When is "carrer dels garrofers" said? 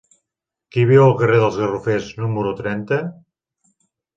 1.19-2.09